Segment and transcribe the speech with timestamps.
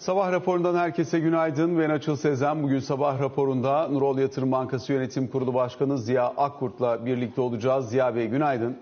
[0.00, 1.78] Sabah raporundan herkese günaydın.
[1.78, 2.62] Ben Açıl Sezen.
[2.62, 7.88] Bugün sabah raporunda Nurol Yatırım Bankası Yönetim Kurulu Başkanı Ziya Akkurt'la birlikte olacağız.
[7.88, 8.76] Ziya Bey günaydın.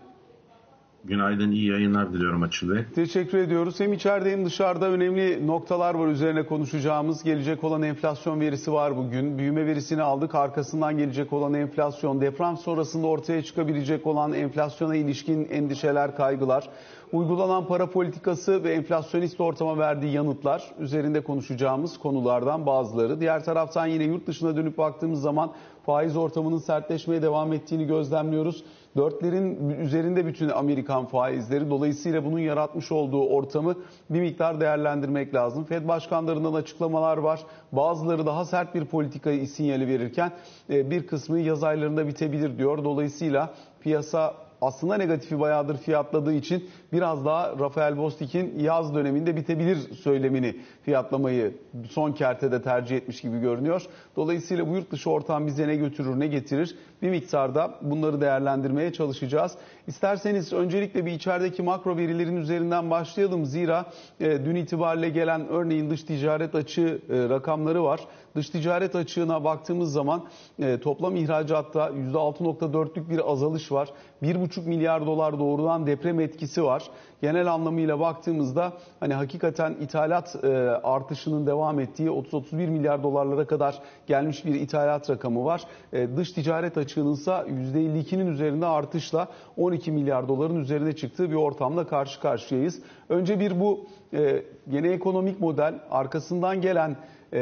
[1.04, 2.84] Günaydın, iyi yayınlar diliyorum Açıl Bey.
[2.94, 3.80] Teşekkür ediyoruz.
[3.80, 7.24] Hem içeride hem dışarıda önemli noktalar var üzerine konuşacağımız.
[7.24, 9.38] Gelecek olan enflasyon verisi var bugün.
[9.38, 10.34] Büyüme verisini aldık.
[10.34, 16.68] Arkasından gelecek olan enflasyon, deprem sonrasında ortaya çıkabilecek olan enflasyona ilişkin endişeler, kaygılar,
[17.12, 23.20] uygulanan para politikası ve enflasyonist ortama verdiği yanıtlar üzerinde konuşacağımız konulardan bazıları.
[23.20, 25.52] Diğer taraftan yine yurt dışına dönüp baktığımız zaman
[25.86, 28.64] faiz ortamının sertleşmeye devam ettiğini gözlemliyoruz.
[28.96, 31.70] Dörtlerin üzerinde bütün Amerikan faizleri.
[31.70, 33.74] Dolayısıyla bunun yaratmış olduğu ortamı
[34.10, 35.64] bir miktar değerlendirmek lazım.
[35.64, 37.40] Fed başkanlarından açıklamalar var.
[37.72, 40.32] Bazıları daha sert bir politikayı sinyali verirken
[40.70, 42.84] e, bir kısmı yaz aylarında bitebilir diyor.
[42.84, 50.56] Dolayısıyla piyasa aslında negatifi bayağıdır fiyatladığı için biraz daha Rafael Bostik'in yaz döneminde bitebilir söylemini
[50.82, 51.54] fiyatlamayı
[51.90, 53.82] son kertede tercih etmiş gibi görünüyor.
[54.16, 59.52] Dolayısıyla bu yurt dışı ortam bize ne götürür ne getirir bir miktarda bunları değerlendirmeye çalışacağız.
[59.86, 63.44] İsterseniz öncelikle bir içerideki makro verilerin üzerinden başlayalım.
[63.44, 63.86] Zira
[64.20, 68.00] e, dün itibariyle gelen örneğin dış ticaret açığı e, rakamları var.
[68.36, 70.24] Dış ticaret açığına baktığımız zaman
[70.58, 73.88] e, toplam ihracatta %6.4'lük bir azalış var.
[74.22, 76.77] 1,5 milyar dolar doğrudan deprem etkisi var.
[77.22, 80.48] Genel anlamıyla baktığımızda hani hakikaten ithalat e,
[80.82, 85.62] artışının devam ettiği 30-31 milyar dolarlara kadar gelmiş bir ithalat rakamı var.
[85.92, 91.86] E, dış ticaret açığının ise %52'nin üzerinde artışla 12 milyar doların üzerine çıktığı bir ortamda
[91.86, 92.82] karşı karşıyayız.
[93.08, 96.96] Önce bir bu e, yeni ekonomik model arkasından gelen
[97.32, 97.38] ee,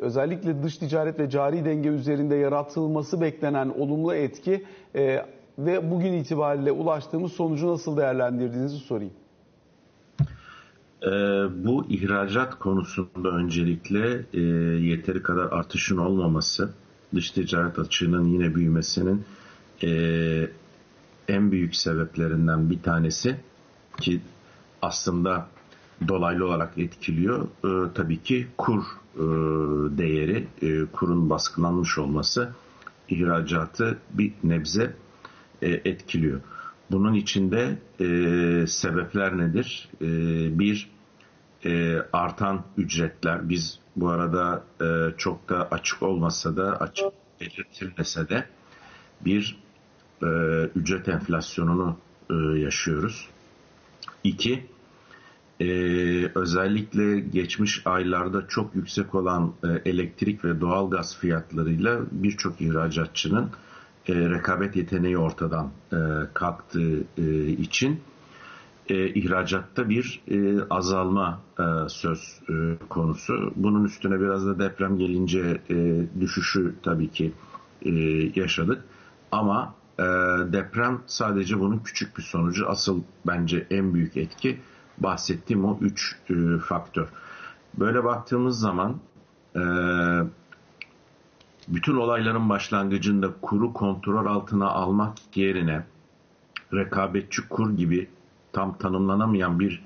[0.00, 4.64] özellikle dış ticaret ve cari denge üzerinde yaratılması beklenen olumlu etki
[4.96, 5.22] e,
[5.58, 9.12] ve bugün itibariyle ulaştığımız sonucu nasıl değerlendirdiğinizi sorayım.
[11.02, 11.06] Ee,
[11.64, 14.40] bu ihracat konusunda öncelikle e,
[14.86, 16.70] yeteri kadar artışın olmaması,
[17.14, 19.24] dış ticaret açığının yine büyümesinin
[19.82, 19.90] e,
[21.28, 23.36] en büyük sebeplerinden bir tanesi
[24.00, 24.20] ki
[24.82, 25.46] aslında
[26.08, 27.44] dolaylı olarak etkiliyor.
[27.64, 28.82] E, tabii ki kur
[29.16, 29.20] e,
[29.98, 32.52] değeri, e, kurun baskılanmış olması
[33.08, 34.94] ihracatı bir nebze
[35.62, 36.40] e, etkiliyor.
[36.90, 39.88] Bunun içinde e, sebepler nedir?
[40.00, 40.08] E,
[40.58, 40.90] bir,
[41.64, 43.48] e, artan ücretler.
[43.48, 47.06] Biz bu arada e, çok da açık olmasa da açık
[47.40, 48.44] belirtilmese de
[49.20, 49.58] bir
[50.22, 50.26] e,
[50.76, 51.96] ücret enflasyonunu
[52.30, 53.28] e, yaşıyoruz.
[54.24, 54.66] İki,
[55.60, 55.66] e,
[56.34, 63.50] özellikle geçmiş aylarda çok yüksek olan e, elektrik ve doğal gaz fiyatlarıyla birçok ihracatçının
[64.08, 65.96] e, rekabet yeteneği ortadan e,
[66.34, 68.00] kalktığı e, için
[68.88, 72.52] e, ihracatta bir e, azalma e, söz e,
[72.88, 73.52] konusu.
[73.56, 77.32] Bunun üstüne biraz da deprem gelince e, düşüşü tabii ki
[77.82, 77.90] e,
[78.40, 78.84] yaşadık.
[79.32, 80.02] Ama e,
[80.52, 82.68] deprem sadece bunun küçük bir sonucu.
[82.68, 84.58] Asıl bence en büyük etki
[84.98, 87.08] bahsettiğim o üç e, faktör.
[87.74, 88.96] Böyle baktığımız zaman
[89.56, 89.62] e,
[91.68, 95.86] bütün olayların başlangıcında kuru kontrol altına almak yerine
[96.74, 98.08] rekabetçi kur gibi
[98.52, 99.82] tam tanımlanamayan bir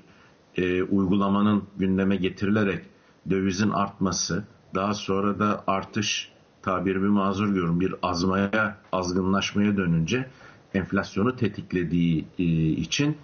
[0.55, 2.85] e, uygulamanın gündeme getirilerek
[3.29, 4.43] dövizin artması,
[4.75, 10.29] daha sonra da artış tabirimi mazur görün bir azmaya, azgınlaşmaya dönünce
[10.73, 13.17] enflasyonu tetiklediği e, için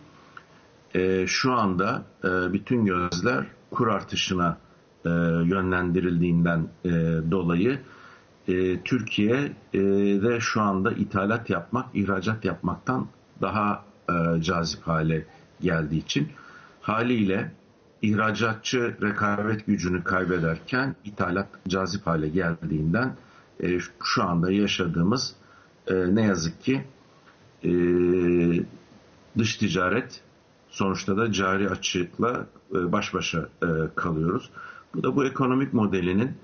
[0.96, 4.58] e, şu anda e, bütün gözler kur artışına
[5.06, 5.10] e,
[5.46, 6.90] yönlendirildiğinden e,
[7.32, 7.80] dolayı
[8.50, 13.08] e, Türkiye'de şu anda ithalat yapmak, ihracat yapmaktan
[13.42, 15.26] daha e, cazip hale
[15.62, 16.28] geldiği için
[16.82, 17.52] haliyle
[18.02, 23.16] ihracatçı rekabet gücünü kaybederken ithalat cazip hale geldiğinden
[23.64, 25.36] e, şu anda yaşadığımız
[25.88, 26.84] e, ne yazık ki
[27.64, 27.72] e,
[29.38, 30.22] dış ticaret
[30.70, 34.50] sonuçta da cari açıkla e, baş başa e, kalıyoruz.
[34.96, 36.38] Bu da bu ekonomik modelinin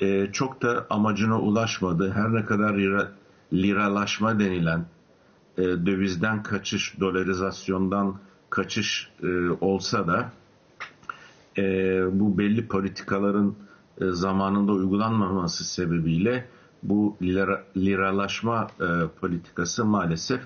[0.00, 2.12] e, çok da amacına ulaşmadı.
[2.12, 3.12] Her ne kadar lira,
[3.52, 4.84] liralaşma denilen
[5.58, 8.16] e, dövizden kaçış, dolarizasyondan
[8.50, 10.32] kaçış e, olsa da
[11.58, 11.62] e,
[12.20, 13.54] bu belli politikaların
[14.00, 16.48] e, zamanında uygulanmaması sebebiyle
[16.82, 18.86] bu lira, liralaşma e,
[19.20, 20.40] politikası maalesef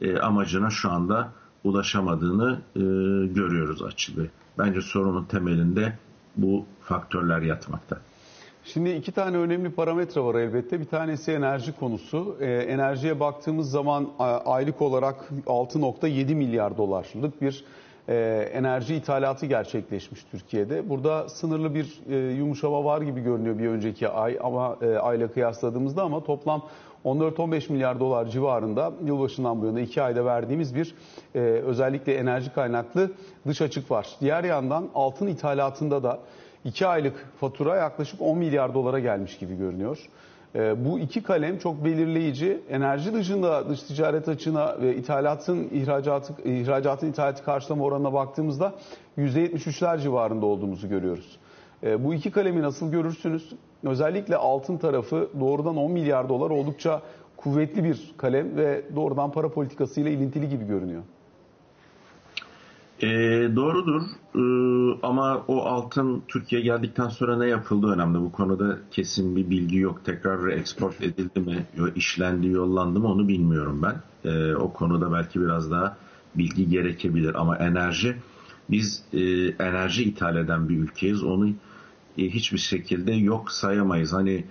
[0.00, 1.32] e, amacına şu anda
[1.64, 2.80] ulaşamadığını e,
[3.26, 4.26] görüyoruz açılı.
[4.58, 5.98] Bence sorunun temelinde
[6.36, 8.00] bu faktörler yatmakta.
[8.72, 10.80] Şimdi iki tane önemli parametre var elbette.
[10.80, 12.36] Bir tanesi enerji konusu.
[12.40, 14.08] E, enerjiye baktığımız zaman
[14.44, 17.64] aylık olarak 6.7 milyar dolarlık bir
[18.08, 18.14] e,
[18.52, 20.88] enerji ithalatı gerçekleşmiş Türkiye'de.
[20.88, 26.02] Burada sınırlı bir e, yumuşama var gibi görünüyor bir önceki ay ama e, ayla kıyasladığımızda
[26.02, 26.62] ama toplam
[27.04, 30.94] 14-15 milyar dolar civarında yılbaşından bu yana 2 ayda verdiğimiz bir
[31.34, 33.10] e, özellikle enerji kaynaklı
[33.46, 34.08] dış açık var.
[34.20, 36.18] Diğer yandan altın ithalatında da
[36.66, 39.98] 2 aylık fatura yaklaşık 10 milyar dolara gelmiş gibi görünüyor.
[40.54, 42.60] E, bu iki kalem çok belirleyici.
[42.70, 48.74] Enerji dışında dış ticaret açığına ve ithalatın ihracatı, ihracatın ithalatı karşılama oranına baktığımızda
[49.18, 51.38] %73'ler civarında olduğumuzu görüyoruz.
[51.82, 53.52] E, bu iki kalemi nasıl görürsünüz?
[53.84, 57.02] Özellikle altın tarafı doğrudan 10 milyar dolar oldukça
[57.36, 61.02] kuvvetli bir kalem ve doğrudan para politikasıyla ilintili gibi görünüyor.
[63.02, 63.08] E,
[63.56, 64.02] doğrudur
[64.34, 64.42] e,
[65.02, 68.20] ama o altın Türkiye geldikten sonra ne yapıldı önemli.
[68.20, 70.04] Bu konuda kesin bir bilgi yok.
[70.04, 71.66] Tekrar reeksport edildi mi,
[71.96, 74.30] işlendi, yollandı mı onu bilmiyorum ben.
[74.30, 75.96] E, o konuda belki biraz daha
[76.34, 78.16] bilgi gerekebilir ama enerji
[78.70, 81.22] biz e, enerji ithal eden bir ülkeyiz.
[81.22, 81.48] Onu
[82.18, 84.12] e, hiçbir şekilde yok sayamayız.
[84.12, 84.44] Hani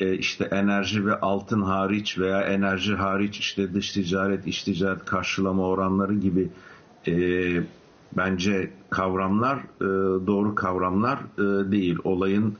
[0.00, 5.62] e, işte enerji ve altın hariç veya enerji hariç işte dış ticaret, iç ticaret karşılama
[5.62, 6.48] oranları gibi
[7.06, 7.12] e,
[8.12, 9.86] bence kavramlar e,
[10.26, 11.98] doğru kavramlar e, değil.
[12.04, 12.56] Olayın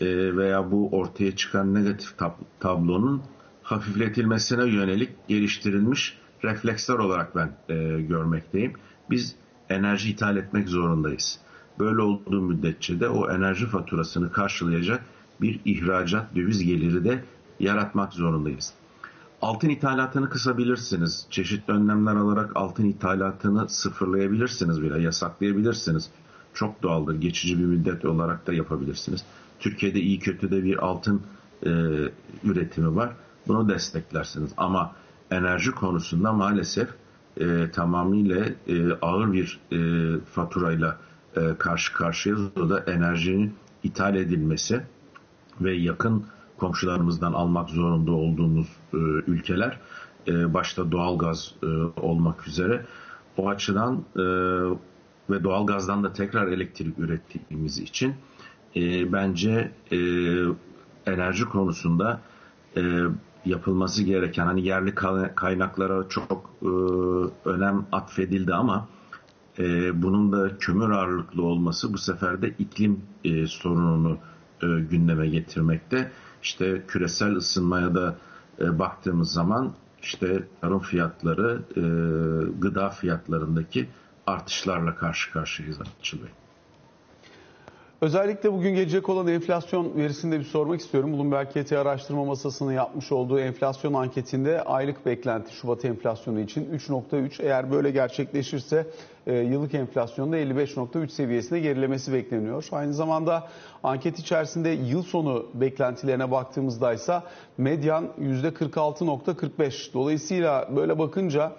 [0.00, 3.22] e, veya bu ortaya çıkan negatif tab tablonun
[3.62, 8.72] hafifletilmesine yönelik geliştirilmiş refleksler olarak ben e, görmekteyim.
[9.10, 9.36] Biz
[9.68, 11.38] enerji ithal etmek zorundayız.
[11.78, 15.04] Böyle olduğu müddetçe de o enerji faturasını karşılayacak
[15.40, 17.24] bir ihracat döviz geliri de
[17.60, 18.74] yaratmak zorundayız.
[19.42, 21.26] Altın ithalatını kısabilirsiniz.
[21.30, 26.10] Çeşitli önlemler alarak altın ithalatını sıfırlayabilirsiniz bile, yasaklayabilirsiniz.
[26.54, 27.14] Çok doğaldır.
[27.14, 29.24] Geçici bir müddet olarak da yapabilirsiniz.
[29.60, 31.22] Türkiye'de iyi kötü de bir altın
[31.66, 31.70] e,
[32.44, 33.12] üretimi var.
[33.48, 34.52] Bunu desteklersiniz.
[34.56, 34.92] Ama
[35.30, 36.88] enerji konusunda maalesef
[37.36, 39.78] e, tamamıyla e, ağır bir e,
[40.20, 40.98] faturayla
[41.36, 42.56] e, karşı karşıyayız.
[42.56, 44.82] O da enerjinin ithal edilmesi
[45.60, 46.26] ve yakın
[46.62, 49.78] komşularımızdan almak zorunda olduğumuz e, ülkeler
[50.28, 51.66] e, başta doğalgaz e,
[52.00, 52.86] olmak üzere
[53.36, 54.22] o açıdan e,
[55.30, 58.14] ve doğalgazdan da tekrar elektrik ürettiğimiz için
[58.76, 59.98] e, bence e,
[61.06, 62.20] enerji konusunda
[62.76, 62.82] e,
[63.44, 64.94] yapılması gereken hani yerli
[65.34, 66.68] kaynaklara çok e,
[67.48, 68.88] önem atfedildi ama
[69.58, 74.18] e, bunun da kömür ağırlıklı olması bu sefer de iklim e, sorununu
[74.62, 76.12] e, gündeme getirmekte.
[76.42, 78.16] İşte küresel ısınmaya da
[78.60, 79.72] e, baktığımız zaman
[80.02, 81.80] işte tarım fiyatları, e,
[82.60, 83.88] gıda fiyatlarındaki
[84.26, 86.30] artışlarla karşı karşıyayız Açıl Bey.
[88.02, 91.12] Özellikle bugün gelecek olan enflasyon verisini de bir sormak istiyorum.
[91.12, 97.70] Bloomberg KT araştırma masasının yapmış olduğu enflasyon anketinde aylık beklenti Şubat enflasyonu için 3.3 eğer
[97.72, 98.86] böyle gerçekleşirse
[99.26, 102.68] e, yıllık enflasyonda 55.3 seviyesine gerilemesi bekleniyor.
[102.72, 103.48] Aynı zamanda
[103.82, 107.20] anket içerisinde yıl sonu beklentilerine baktığımızda ise
[107.58, 109.92] medyan %46.45.
[109.92, 111.52] Dolayısıyla böyle bakınca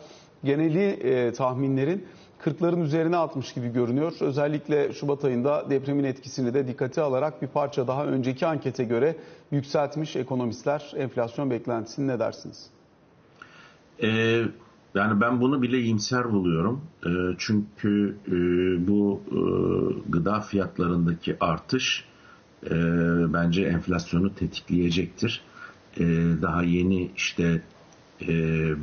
[0.43, 2.07] geneli e, tahminlerin
[2.45, 4.13] 40'ların üzerine atmış gibi görünüyor.
[4.19, 9.15] Özellikle Şubat ayında depremin etkisini de dikkate alarak bir parça daha önceki ankete göre
[9.51, 12.69] yükseltmiş ekonomistler enflasyon beklentisini ne dersiniz?
[14.03, 14.07] Ee,
[14.95, 16.81] yani ben bunu bile iyimser buluyorum.
[17.05, 18.31] Ee, çünkü e,
[18.87, 19.39] bu e,
[20.09, 22.05] gıda fiyatlarındaki artış
[22.65, 22.75] e,
[23.33, 25.41] bence enflasyonu tetikleyecektir.
[25.97, 26.05] E,
[26.41, 27.61] daha yeni işte
[28.21, 28.27] e,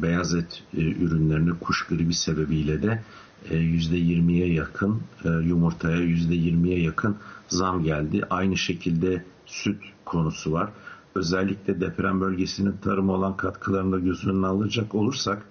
[0.03, 3.03] beyaz et e, ürünlerini kuş gribi sebebiyle de
[3.49, 7.17] %20'ye e, yakın e, yumurtaya %20'ye yakın
[7.49, 8.23] zam geldi.
[8.31, 10.71] Aynı şekilde süt konusu var.
[11.15, 15.43] Özellikle deprem bölgesinin tarıma olan katkılarını da göz önüne alacak olursak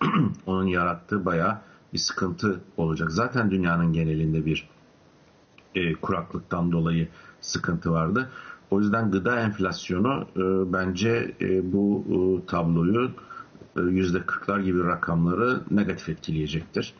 [0.46, 1.58] onun yarattığı bayağı
[1.92, 3.10] bir sıkıntı olacak.
[3.12, 4.68] Zaten dünyanın genelinde bir
[5.74, 7.08] e, kuraklıktan dolayı
[7.40, 8.30] sıkıntı vardı.
[8.70, 13.10] O yüzden gıda enflasyonu e, bence e, bu e, tabloyu
[13.76, 16.94] e, %40'lar gibi rakamları negatif etkileyecektir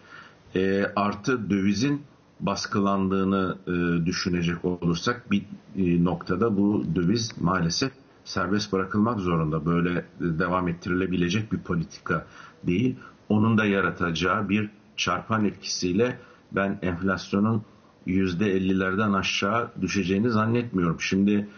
[0.54, 2.02] e, artı dövizin
[2.40, 5.42] baskılandığını e, düşünecek olursak bir
[5.76, 7.92] e, noktada bu döviz maalesef
[8.24, 9.66] serbest bırakılmak zorunda.
[9.66, 12.26] Böyle devam ettirilebilecek bir politika
[12.66, 12.96] değil.
[13.28, 16.18] Onun da yaratacağı bir çarpan etkisiyle
[16.52, 17.62] ben enflasyonun
[18.06, 21.00] %50'lerden aşağı düşeceğini zannetmiyorum.
[21.00, 21.48] Şimdi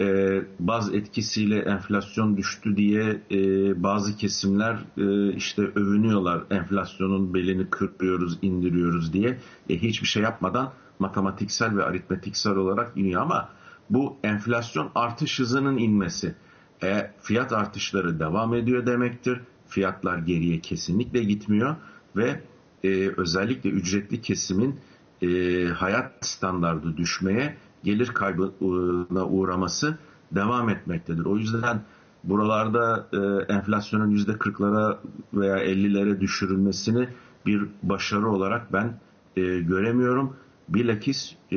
[0.00, 3.38] e, baz etkisiyle enflasyon düştü diye e,
[3.82, 9.38] bazı kesimler e, işte övünüyorlar enflasyonun belini kırpıyoruz indiriyoruz diye.
[9.68, 13.22] E, hiçbir şey yapmadan matematiksel ve aritmetiksel olarak iniyor.
[13.22, 13.48] Ama
[13.90, 16.34] bu enflasyon artış hızının inmesi
[16.82, 19.40] e, fiyat artışları devam ediyor demektir.
[19.68, 21.76] Fiyatlar geriye kesinlikle gitmiyor
[22.16, 22.40] ve
[22.84, 24.80] e, özellikle ücretli kesimin
[25.22, 29.98] e, hayat standardı düşmeye, gelir kaybına uğraması
[30.32, 31.24] devam etmektedir.
[31.24, 31.80] O yüzden
[32.24, 34.96] buralarda e, enflasyonun yüzde 40'lara
[35.34, 37.08] veya 50'lere düşürülmesini
[37.46, 39.00] bir başarı olarak ben
[39.36, 40.36] e, göremiyorum.
[40.68, 41.56] Bilakis e,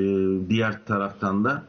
[0.49, 1.63] diğer taraftan da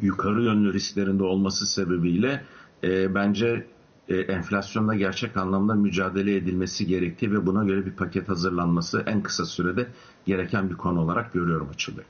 [0.00, 2.44] yukarı yönlü risklerinde olması sebebiyle
[2.84, 3.66] e, bence
[4.08, 9.44] e, enflasyonla gerçek anlamda mücadele edilmesi gerektiği ve buna göre bir paket hazırlanması en kısa
[9.44, 9.86] sürede
[10.26, 12.04] gereken bir konu olarak görüyorum Bey.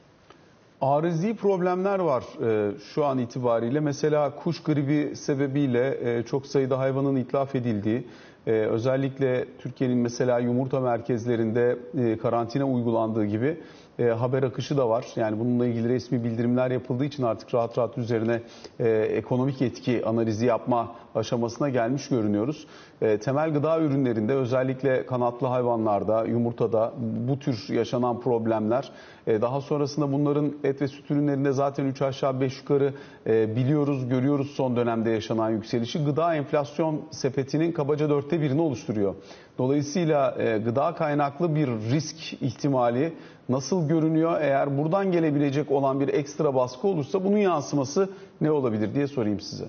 [0.81, 3.81] Arızi problemler var e, şu an itibariyle.
[3.81, 8.07] Mesela kuş gribi sebebiyle e, çok sayıda hayvanın itlaf edildiği,
[8.47, 13.61] e, özellikle Türkiye'nin mesela yumurta merkezlerinde e, karantina uygulandığı gibi
[13.99, 15.07] e, haber akışı da var.
[15.17, 18.43] Yani bununla ilgili resmi bildirimler yapıldığı için artık rahat rahat üzerine
[18.81, 22.67] e, ekonomik etki analizi yapma aşamasına gelmiş görünüyoruz.
[23.03, 26.93] E, temel gıda ürünlerinde özellikle kanatlı hayvanlarda, yumurtada
[27.29, 28.91] bu tür yaşanan problemler
[29.27, 32.95] e, daha sonrasında bunların et ve süt ürünlerinde zaten 3 aşağı 5 yukarı
[33.27, 36.05] e, biliyoruz, görüyoruz son dönemde yaşanan yükselişi.
[36.05, 39.15] Gıda enflasyon sepetinin kabaca dörtte birini oluşturuyor.
[39.59, 43.13] Dolayısıyla e, gıda kaynaklı bir risk ihtimali
[43.49, 44.41] nasıl görünüyor?
[44.41, 48.11] Eğer buradan gelebilecek olan bir ekstra baskı olursa bunun yansıması
[48.41, 49.65] ne olabilir diye sorayım size.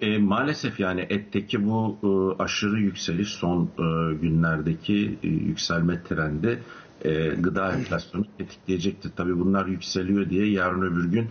[0.00, 6.62] E, maalesef yani etteki bu e, aşırı yükseliş son e, günlerdeki e, yükselme trendi
[7.04, 9.10] e, gıda enflasyonu tetikleyecektir.
[9.16, 11.28] Tabii bunlar yükseliyor diye yarın öbür gün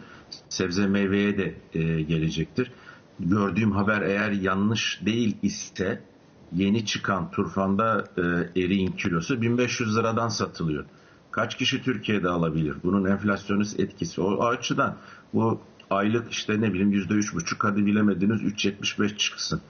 [0.50, 2.72] sebze meyveye de e, gelecektir.
[3.20, 6.01] Gördüğüm haber eğer yanlış değil ise
[6.56, 8.22] yeni çıkan turfanda e,
[8.62, 10.86] eriğin kilosu 1500 liradan satılıyor.
[11.39, 12.75] Kaç kişi Türkiye'de alabilir?
[12.84, 14.22] Bunun enflasyonist etkisi.
[14.22, 14.96] O açıdan
[15.34, 19.62] bu aylık işte ne bileyim yüzde üç buçuk hadi bilemediniz 3.75 çıksın.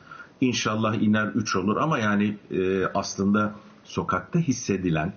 [0.42, 5.14] İnşallah iner 3 olur ama yani e, aslında sokakta hissedilen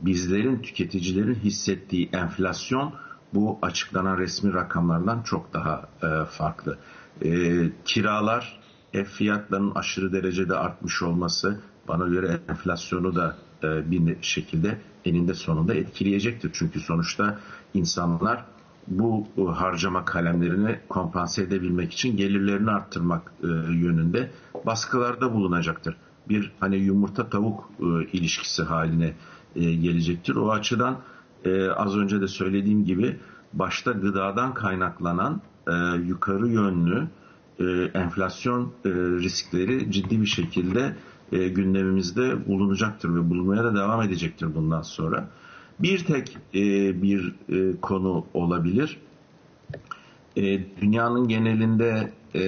[0.00, 2.94] bizlerin tüketicilerin hissettiği enflasyon
[3.34, 6.78] bu açıklanan resmi rakamlardan çok daha e, farklı.
[7.24, 7.30] E,
[7.84, 8.60] kiralar,
[8.94, 15.74] ev fiyatlarının aşırı derecede artmış olması bana göre enflasyonu da e, bir şekilde eninde sonunda
[15.74, 16.50] etkileyecektir.
[16.54, 17.38] Çünkü sonuçta
[17.74, 18.44] insanlar
[18.86, 24.30] bu e, harcama kalemlerini kompanse edebilmek için gelirlerini arttırmak e, yönünde
[24.66, 25.96] baskılarda bulunacaktır.
[26.28, 29.14] Bir hani yumurta tavuk e, ilişkisi haline
[29.54, 30.36] gelecektir.
[30.36, 30.98] O açıdan
[31.76, 33.16] az önce de söylediğim gibi
[33.52, 35.40] başta gıdadan kaynaklanan
[36.06, 37.08] yukarı yönlü
[37.94, 38.72] enflasyon
[39.20, 40.96] riskleri ciddi bir şekilde
[41.30, 45.28] gündemimizde bulunacaktır ve bulunmaya da devam edecektir bundan sonra
[45.82, 46.62] bir tek e,
[47.02, 48.98] bir e, konu olabilir.
[50.36, 52.42] E, dünyanın genelinde e,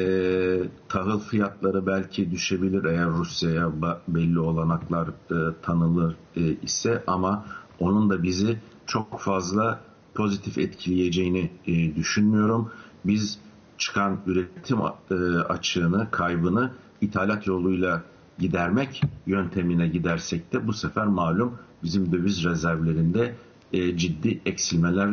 [0.88, 3.72] tahıl fiyatları belki düşebilir eğer Rusya'ya
[4.08, 7.46] belli olanaklar e, tanılır e, ise ama
[7.80, 9.80] onun da bizi çok fazla
[10.14, 12.70] pozitif etkileyeceğini e, düşünmüyorum.
[13.04, 13.38] Biz
[13.78, 14.78] çıkan üretim
[15.10, 16.70] e, açığını, kaybını
[17.00, 18.02] ithalat yoluyla
[18.38, 23.34] gidermek yöntemine gidersek de bu sefer malum bizim döviz rezervlerinde
[23.72, 25.08] e, ciddi eksilmeler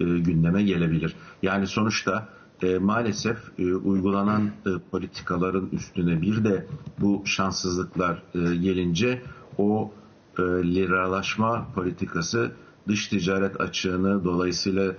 [0.00, 1.14] e, gündeme gelebilir.
[1.42, 2.28] Yani sonuçta
[2.62, 3.38] e, maalesef
[3.84, 4.50] uygulanan
[4.90, 6.66] politikaların üstüne bir de
[7.00, 9.22] bu şanssızlıklar gelince
[9.58, 9.92] o
[10.40, 12.52] liralaşma politikası
[12.88, 14.94] dış ticaret açığını dolayısıyla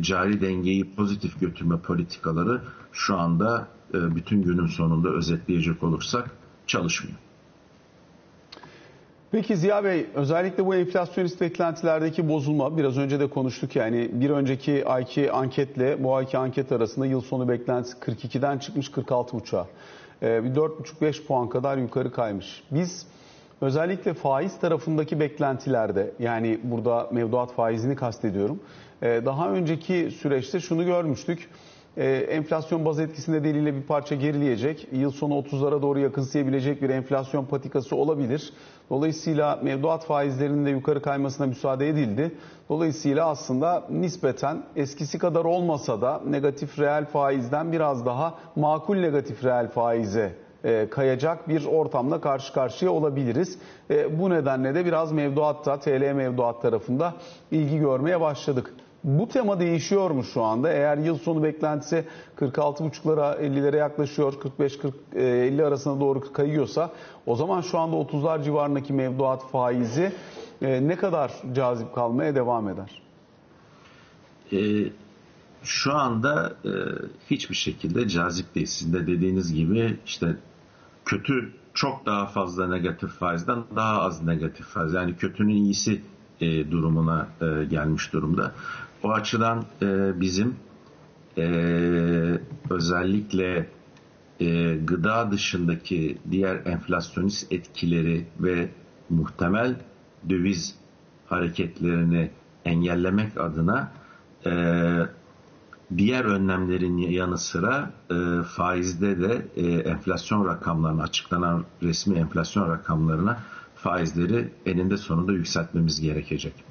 [0.00, 2.62] cari dengeyi pozitif götürme politikaları
[2.92, 6.30] şu anda bütün günün sonunda özetleyecek olursak
[6.70, 7.18] çalışmıyor.
[9.32, 14.86] Peki Ziya Bey özellikle bu enflasyonist beklentilerdeki bozulma biraz önce de konuştuk yani bir önceki
[14.86, 19.66] ayki anketle bu ayki anket arasında yıl sonu beklentisi 42'den çıkmış 46,5'a.
[20.22, 22.62] Ee, bir 4,5-5 puan kadar yukarı kaymış.
[22.70, 23.06] Biz
[23.60, 28.60] özellikle faiz tarafındaki beklentilerde yani burada mevduat faizini kastediyorum.
[29.02, 31.48] Ee, daha önceki süreçte şunu görmüştük
[31.96, 34.88] e, enflasyon baz etkisi nedeniyle bir parça gerileyecek.
[34.92, 38.52] Yıl sonu 30'lara doğru yakınsayabilecek bir enflasyon patikası olabilir.
[38.90, 42.34] Dolayısıyla mevduat faizlerinin de yukarı kaymasına müsaade edildi.
[42.68, 49.68] Dolayısıyla aslında nispeten eskisi kadar olmasa da negatif reel faizden biraz daha makul negatif reel
[49.68, 53.58] faize e, kayacak bir ortamla karşı karşıya olabiliriz.
[53.90, 57.14] E, bu nedenle de biraz mevduatta, TL mevduat tarafında
[57.50, 58.74] ilgi görmeye başladık.
[59.04, 60.72] Bu tema değişiyor mu şu anda?
[60.72, 62.04] Eğer yıl sonu beklentisi
[62.36, 64.32] 46,5'lara 50'lere yaklaşıyor,
[65.14, 66.92] 45-50 arasına doğru kayıyorsa
[67.26, 70.12] o zaman şu anda 30'lar civarındaki mevduat faizi
[70.62, 73.02] e, ne kadar cazip kalmaya devam eder?
[74.52, 74.58] E,
[75.62, 76.70] şu anda e,
[77.30, 78.66] hiçbir şekilde cazip değil.
[78.66, 80.36] Sizin de dediğiniz gibi işte
[81.04, 84.92] kötü çok daha fazla negatif faizden daha az negatif faiz.
[84.92, 86.02] Yani kötünün iyisi
[86.40, 88.52] e, durumuna e, gelmiş durumda.
[89.02, 90.56] O açıdan e, bizim
[91.38, 91.44] e,
[92.70, 93.68] özellikle
[94.40, 98.68] e, gıda dışındaki diğer enflasyonist etkileri ve
[99.10, 99.76] muhtemel
[100.28, 100.74] döviz
[101.26, 102.30] hareketlerini
[102.64, 103.92] engellemek adına
[104.46, 104.52] e,
[105.96, 113.40] diğer önlemlerin yanı sıra e, faizde de e, enflasyon rakamlarına açıklanan resmi enflasyon rakamlarına
[113.74, 116.69] faizleri eninde sonunda yükseltmemiz gerekecek.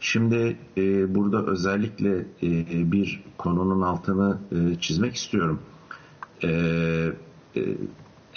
[0.00, 5.60] Şimdi e, burada özellikle e, bir konunun altını e, çizmek istiyorum.
[6.42, 6.48] E,
[7.56, 7.62] e,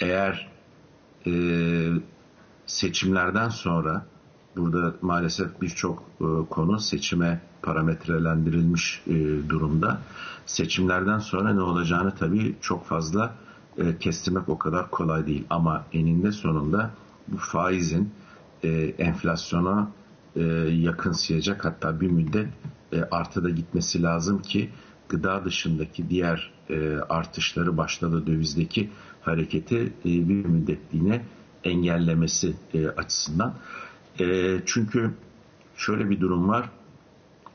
[0.00, 0.48] eğer
[1.26, 1.32] e,
[2.66, 4.06] seçimlerden sonra
[4.56, 9.12] burada maalesef birçok e, konu seçime parametrelendirilmiş e,
[9.48, 10.00] durumda.
[10.46, 13.34] Seçimlerden sonra ne olacağını tabii çok fazla
[13.78, 15.44] e, kestirmek o kadar kolay değil.
[15.50, 16.90] Ama eninde sonunda
[17.28, 18.10] bu faizin
[18.62, 18.68] e,
[18.98, 19.90] enflasyona
[20.36, 22.48] e, yakınsayacak hatta bir müddet
[22.92, 24.70] e, artıda gitmesi lazım ki
[25.08, 28.90] gıda dışındaki diğer e, artışları başladı dövizdeki
[29.22, 31.24] hareketi e, bir müddetliğine
[31.64, 33.54] engellemesi e, açısından.
[34.66, 35.10] Çünkü
[35.76, 36.70] şöyle bir durum var.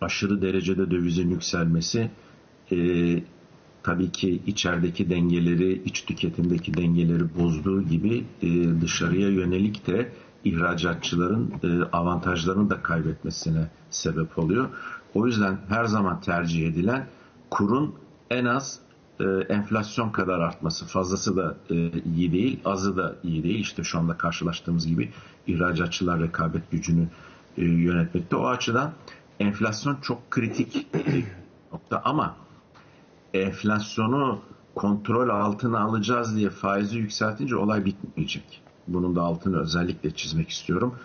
[0.01, 2.11] Aşırı derecede dövizin yükselmesi
[3.83, 8.25] tabii ki içerideki dengeleri, iç tüketimdeki dengeleri bozduğu gibi
[8.81, 10.11] dışarıya yönelik de
[10.43, 14.69] ihracatçıların e, avantajlarını da kaybetmesine sebep oluyor.
[15.13, 17.07] O yüzden her zaman tercih edilen
[17.49, 17.95] kurun
[18.29, 18.79] en az
[19.19, 20.85] e, enflasyon kadar artması.
[20.85, 23.59] Fazlası da e, iyi değil, azı da iyi değil.
[23.59, 25.11] İşte şu anda karşılaştığımız gibi
[25.47, 27.07] ihracatçılar rekabet gücünü
[27.57, 28.35] e, yönetmekte.
[28.35, 28.91] O açıdan
[29.39, 30.87] enflasyon çok kritik
[31.71, 32.35] nokta ama
[33.33, 34.39] enflasyonu
[34.75, 38.61] kontrol altına alacağız diye faizi yükseltince olay bitmeyecek.
[38.93, 40.95] Bunun da altını özellikle çizmek istiyorum.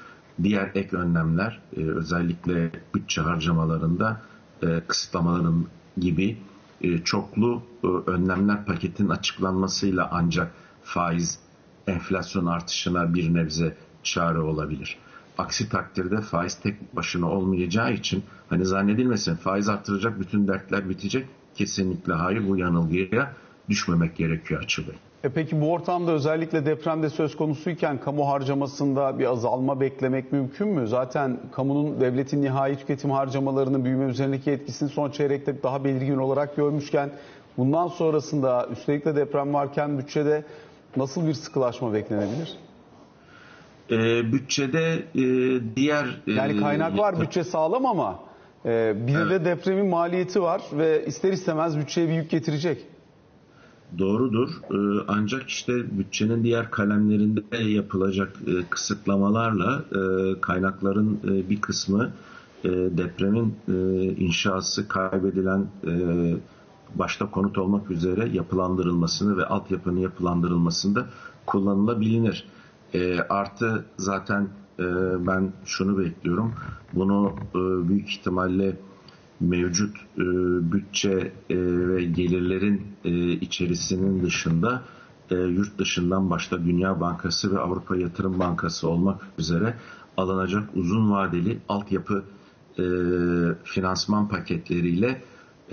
[0.43, 4.21] Diğer ek önlemler e, özellikle bütçe harcamalarında
[4.62, 6.38] e, kısıtlamaların gibi
[6.81, 7.62] e, çoklu
[8.07, 11.38] önlemler paketinin açıklanmasıyla ancak faiz
[11.87, 14.99] enflasyon artışına bir nebze çare olabilir.
[15.38, 21.27] Aksi takdirde faiz tek başına olmayacağı için hani zannedilmesin faiz artıracak bütün dertler bitecek.
[21.55, 23.33] Kesinlikle hayır bu yanılgıya
[23.68, 24.94] düşmemek gerekiyor açı Bey.
[25.25, 30.89] E peki bu ortamda özellikle depremde söz konusuyken kamu harcamasında bir azalma beklemek mümkün mü?
[30.89, 37.11] Zaten kamunun devletin nihai tüketim harcamalarının büyüme üzerindeki etkisini son çeyrekte daha belirgin olarak görmüşken
[37.57, 40.45] bundan sonrasında üstelik de deprem varken bütçede
[40.97, 42.57] nasıl bir sıkılaşma beklenebilir?
[43.91, 43.97] E,
[44.33, 45.23] bütçede e,
[45.77, 46.05] diğer...
[46.05, 48.19] E, yani kaynak var, bütçe sağlam ama
[48.65, 49.31] e, bir evet.
[49.31, 52.93] de depremin maliyeti var ve ister istemez bütçeye bir yük getirecek.
[53.99, 54.49] Doğrudur.
[54.70, 60.01] Ee, ancak işte bütçenin diğer kalemlerinde yapılacak e, kısıtlamalarla e,
[60.40, 62.11] kaynakların e, bir kısmı
[62.90, 63.55] depremin
[64.18, 65.66] inşası kaybedilen
[66.94, 71.07] başta konut olmak üzere yapılandırılmasını ve altyapının yapılandırılmasında
[71.47, 72.49] kullanılabilir.
[73.29, 74.49] Artı zaten
[75.27, 76.53] ben şunu bekliyorum.
[76.92, 77.35] Bunu
[77.88, 78.77] büyük ihtimalle
[79.40, 80.23] mevcut e,
[80.73, 81.57] bütçe e,
[81.88, 84.83] ve gelirlerin e, içerisinin dışında
[85.31, 89.75] e, yurt dışından başta Dünya Bankası ve Avrupa Yatırım Bankası olmak üzere
[90.16, 92.25] alınacak uzun vadeli altyapı
[92.79, 92.85] e,
[93.64, 95.23] finansman paketleriyle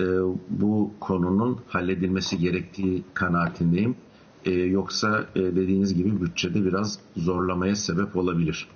[0.00, 0.04] e,
[0.50, 3.96] bu konunun halledilmesi gerektiği kanaatindeyim.
[4.44, 8.68] E, yoksa e, dediğiniz gibi bütçede biraz zorlamaya sebep olabilir.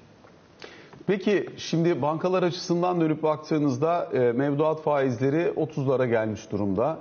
[1.06, 6.98] Peki şimdi bankalar açısından dönüp baktığınızda e, mevduat faizleri 30'lara gelmiş durumda.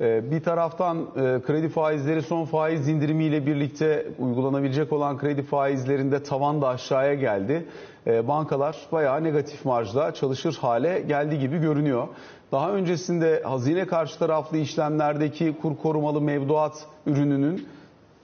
[0.00, 6.62] E, bir taraftan e, kredi faizleri son faiz indirimiyle birlikte uygulanabilecek olan kredi faizlerinde tavan
[6.62, 7.66] da aşağıya geldi.
[8.06, 12.08] E, bankalar bayağı negatif marjda çalışır hale geldi gibi görünüyor.
[12.52, 17.68] Daha öncesinde hazine karşı taraflı işlemlerdeki kur korumalı mevduat ürününün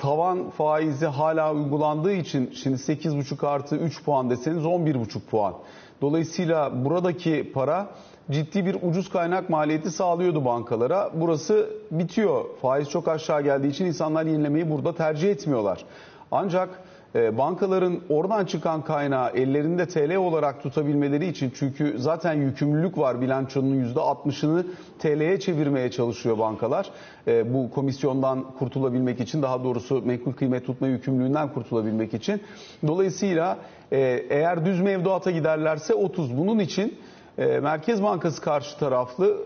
[0.01, 5.55] tavan faizi hala uygulandığı için şimdi 8,5 artı 3 puan deseniz 11,5 puan.
[6.01, 7.87] Dolayısıyla buradaki para
[8.31, 11.11] ciddi bir ucuz kaynak maliyeti sağlıyordu bankalara.
[11.15, 12.45] Burası bitiyor.
[12.63, 15.85] Faiz çok aşağı geldiği için insanlar yenilemeyi burada tercih etmiyorlar.
[16.33, 16.69] Ancak
[17.15, 24.65] bankaların oradan çıkan kaynağı ellerinde TL olarak tutabilmeleri için çünkü zaten yükümlülük var bilançonun %60'ını
[24.99, 26.91] TL'ye çevirmeye çalışıyor bankalar.
[27.27, 32.41] Ee, bu komisyondan kurtulabilmek için daha doğrusu menkul kıymet tutma yükümlülüğünden kurtulabilmek için.
[32.87, 33.59] Dolayısıyla
[33.93, 33.99] e,
[34.31, 36.99] eğer düz mevduata giderlerse 30 bunun için
[37.39, 39.37] e, Merkez Bankası karşı taraflı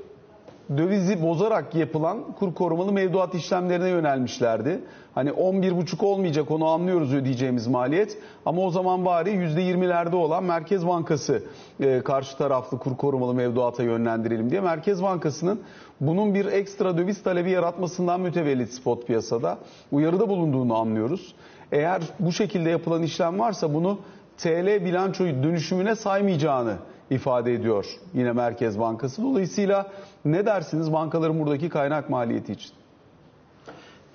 [0.76, 4.80] dövizi bozarak yapılan kur korumalı mevduat işlemlerine yönelmişlerdi.
[5.14, 8.18] Hani 11,5 olmayacak onu anlıyoruz ödeyeceğimiz maliyet.
[8.46, 11.42] Ama o zaman bari %20'lerde olan Merkez Bankası
[11.80, 14.60] e, karşı taraflı kur korumalı mevduata yönlendirelim diye.
[14.60, 15.60] Merkez Bankası'nın
[16.00, 19.58] bunun bir ekstra döviz talebi yaratmasından mütevellit spot piyasada
[19.92, 21.34] uyarıda bulunduğunu anlıyoruz.
[21.72, 23.98] Eğer bu şekilde yapılan işlem varsa bunu
[24.38, 26.74] TL bilançoyu dönüşümüne saymayacağını
[27.10, 29.22] ifade ediyor yine Merkez Bankası.
[29.22, 29.92] Dolayısıyla
[30.24, 32.70] ne dersiniz bankaların buradaki kaynak maliyeti için?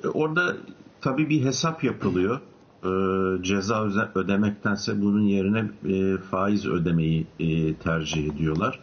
[0.03, 0.55] E, orada
[1.01, 2.39] tabii bir hesap yapılıyor.
[2.83, 3.83] Ee, ceza
[4.15, 8.79] ödemektense bunun yerine e, faiz ödemeyi e, tercih ediyorlar.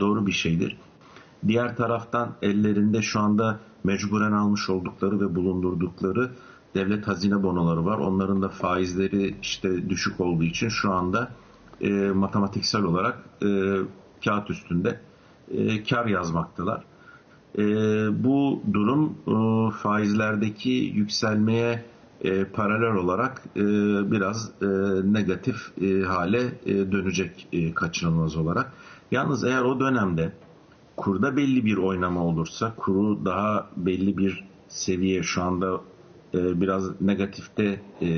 [0.00, 0.76] Doğru bir şeydir.
[1.48, 6.30] Diğer taraftan ellerinde şu anda mecburen almış oldukları ve bulundurdukları
[6.74, 7.98] devlet hazine bonoları var.
[7.98, 11.30] Onların da faizleri işte düşük olduğu için şu anda
[11.80, 13.76] e, matematiksel olarak e,
[14.24, 15.00] kağıt üstünde
[15.50, 16.84] e, kar yazmaktalar.
[17.58, 17.64] E,
[18.24, 21.84] bu durum e, faizlerdeki yükselmeye
[22.20, 23.60] e, paralel olarak e,
[24.10, 24.66] biraz e,
[25.12, 28.72] negatif e, hale e, dönecek e, kaçınılmaz olarak.
[29.10, 30.32] Yalnız eğer o dönemde
[30.96, 35.80] kurda belli bir oynama olursa, kuru daha belli bir seviye şu anda
[36.34, 38.08] e, biraz negatifte e,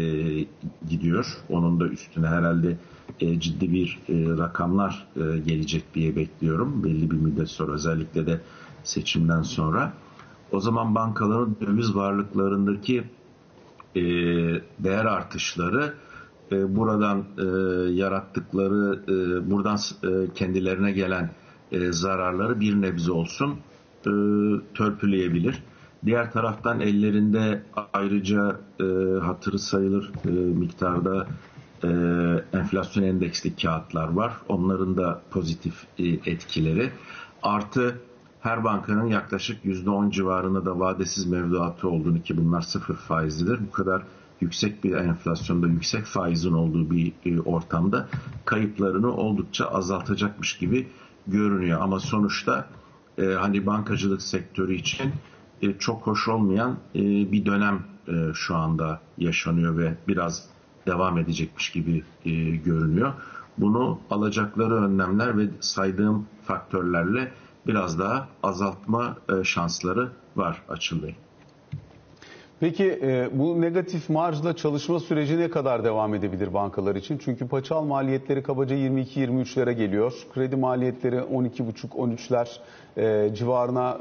[0.89, 1.27] gidiyor.
[1.51, 2.77] Onun da üstüne herhalde
[3.21, 6.85] e, ciddi bir e, rakamlar e, gelecek diye bekliyorum.
[6.85, 8.41] Belli bir müddet sonra özellikle de
[8.85, 9.93] seçimden sonra.
[10.53, 13.05] O zaman bankaların döviz varlıklarındaki
[14.79, 15.95] değer artışları
[16.51, 17.25] buradan
[17.91, 19.01] yarattıkları,
[19.51, 19.79] buradan
[20.35, 21.31] kendilerine gelen
[21.91, 23.59] zararları bir nebze olsun
[24.07, 24.11] e,
[24.75, 25.63] törpüleyebilir.
[26.05, 28.85] Diğer taraftan ellerinde ayrıca e,
[29.19, 31.27] hatırı sayılır e, miktarda
[31.85, 34.33] e, enflasyon endeksli kağıtlar var.
[34.49, 36.91] Onların da pozitif e, etkileri.
[37.43, 38.01] Artı
[38.41, 43.61] her bankanın yaklaşık %10 civarında da vadesiz mevduatı olduğunu ki bunlar sıfır faizlidir.
[43.67, 44.03] Bu kadar
[44.41, 48.09] yüksek bir enflasyonda yüksek faizin olduğu bir e, ortamda
[48.45, 50.89] kayıplarını oldukça azaltacakmış gibi
[51.27, 51.81] görünüyor.
[51.81, 52.69] Ama sonuçta
[53.19, 55.13] e, hani bankacılık sektörü için
[55.63, 57.01] e, çok hoş olmayan e,
[57.33, 60.49] bir dönem e, şu anda yaşanıyor ve biraz
[60.87, 63.13] devam edecekmiş gibi e, görünüyor.
[63.59, 67.33] Bunu alacakları önlemler ve saydığım faktörlerle
[67.67, 70.99] biraz daha azaltma e, şansları var Açıl.
[72.61, 77.19] Peki e, bu negatif marjla çalışma süreci ne kadar devam edebilir bankalar için?
[77.25, 80.13] Çünkü paçal maliyetleri kabaca 22-23'lere geliyor.
[80.35, 82.49] Kredi maliyetleri 12,5-13'ler
[82.97, 83.99] e, civarına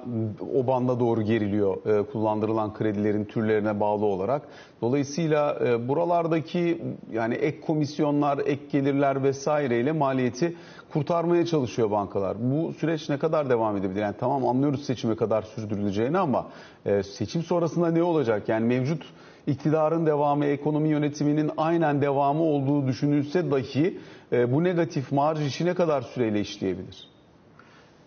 [0.56, 4.42] o banda doğru geriliyor e, kullandırılan kredilerin türlerine bağlı olarak.
[4.82, 10.56] Dolayısıyla e, buralardaki yani ek komisyonlar, ek gelirler vesaireyle maliyeti
[10.94, 12.38] kurtarmaya çalışıyor bankalar.
[12.40, 14.02] Bu süreç ne kadar devam edebilir?
[14.02, 16.48] Yani tamam anlıyoruz seçime kadar sürdürüleceğini ama
[16.86, 18.50] e, seçim sonrasında ne olacak?
[18.50, 19.04] Yani mevcut
[19.48, 24.00] iktidarın devamı, ekonomi yönetiminin aynen devamı olduğu düşünülse dahi
[24.32, 27.13] e, bu negatif marj işi ne kadar süreyle işleyebilir?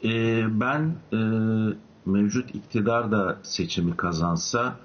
[0.04, 1.18] E, ben e,
[2.06, 4.76] mevcut iktidar da seçimi kazansa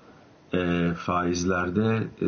[0.54, 2.28] e, faizlerde e,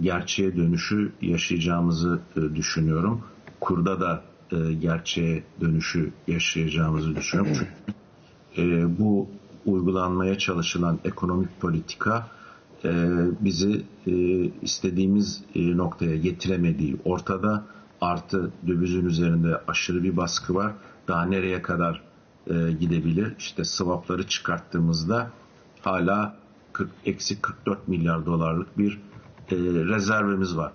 [0.00, 3.20] gerçeğe dönüşü yaşayacağımızı e, düşünüyorum.
[3.60, 7.52] Kurda da e, gerçeğe dönüşü yaşayacağımızı düşünüyorum.
[7.54, 7.66] Çünkü
[8.58, 9.28] e, bu
[9.66, 12.26] uygulanmaya çalışılan ekonomik politika
[12.84, 12.90] e,
[13.40, 14.12] bizi e,
[14.62, 17.64] istediğimiz e, noktaya getiremediği ortada
[18.00, 20.72] artı dövizin üzerinde aşırı bir baskı var.
[21.08, 22.05] Daha nereye kadar
[22.50, 23.34] e, gidebilir?
[23.38, 25.30] İşte swapları çıkarttığımızda
[25.80, 26.36] hala
[26.72, 29.00] 40, eksi 44 milyar dolarlık bir
[29.50, 30.72] e, rezervimiz var.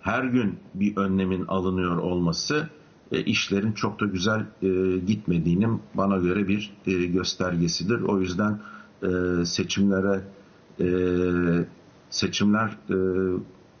[0.00, 2.68] Her gün bir önlemin alınıyor olması
[3.12, 8.00] e, işlerin çok da güzel e, gitmediğinin bana göre bir e, göstergesidir.
[8.00, 8.60] O yüzden
[9.02, 10.24] e, seçimlere
[10.80, 10.86] e,
[12.10, 12.96] seçimler e,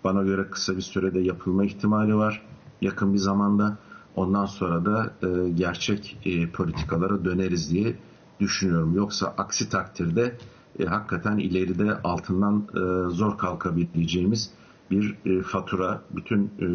[0.04, 2.42] bana göre kısa bir sürede yapılma ihtimali var.
[2.80, 3.78] Yakın bir zamanda
[4.16, 7.94] ondan sonra da e, gerçek e, politikalara döneriz diye
[8.40, 8.94] düşünüyorum.
[8.96, 10.32] Yoksa aksi takdirde
[10.78, 14.50] e, hakikaten ileride altından e, zor kalkabileceğimiz
[14.90, 16.66] bir e, fatura bütün e,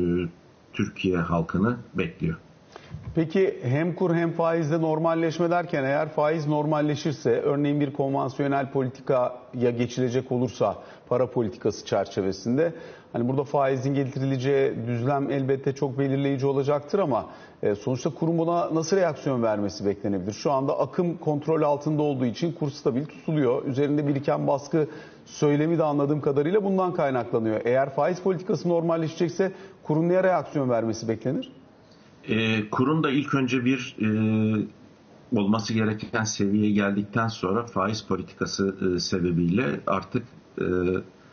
[0.73, 2.35] Türkiye halkını bekliyor.
[3.15, 10.31] Peki hem kur hem faizde normalleşme derken eğer faiz normalleşirse örneğin bir konvansiyonel politikaya geçilecek
[10.31, 10.77] olursa
[11.09, 12.73] para politikası çerçevesinde
[13.13, 17.29] hani burada faizin getirileceği düzlem elbette çok belirleyici olacaktır ama
[17.63, 20.33] e, sonuçta kurum buna nasıl reaksiyon vermesi beklenebilir?
[20.33, 23.65] Şu anda akım kontrol altında olduğu için kur stabil tutuluyor.
[23.65, 24.87] Üzerinde biriken baskı
[25.25, 27.61] söylemi de anladığım kadarıyla bundan kaynaklanıyor.
[27.65, 29.51] Eğer faiz politikası normalleşecekse
[29.83, 31.51] kurun neye reaksiyon vermesi beklenir?
[32.27, 34.07] E, kurun da ilk önce bir e,
[35.37, 40.23] olması gereken seviyeye geldikten sonra faiz politikası e, sebebiyle artık
[40.61, 40.65] e,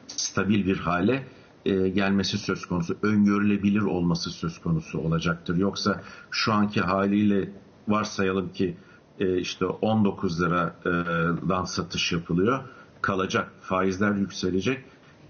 [0.07, 1.23] stabil bir hale
[1.67, 5.57] e, gelmesi söz konusu, öngörülebilir olması söz konusu olacaktır.
[5.57, 7.51] Yoksa şu anki haliyle
[7.89, 8.77] varsayalım ki
[9.21, 12.61] e, işte 19 liradan satış yapılıyor,
[13.03, 14.85] kalacak, faizler yükselecek.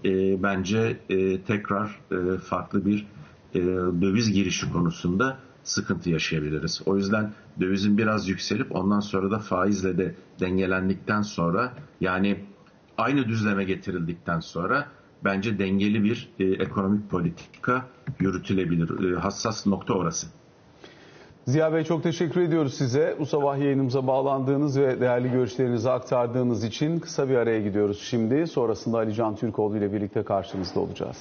[0.05, 3.07] E, bence e, tekrar e, farklı bir
[3.53, 3.59] e,
[4.01, 6.81] döviz girişi konusunda sıkıntı yaşayabiliriz.
[6.85, 12.45] O yüzden dövizin biraz yükselip ondan sonra da faizle de dengelendikten sonra yani
[12.97, 14.87] aynı düzleme getirildikten sonra
[15.23, 17.85] bence dengeli bir e, ekonomik politika
[18.19, 19.13] yürütülebilir.
[19.13, 20.27] E, hassas nokta orası.
[21.47, 23.15] Ziya Bey çok teşekkür ediyoruz size.
[23.19, 28.47] Bu sabah yayınımıza bağlandığınız ve değerli görüşlerinizi aktardığınız için kısa bir araya gidiyoruz şimdi.
[28.47, 31.17] Sonrasında Ali Can Türkoğlu ile birlikte karşınızda olacağız.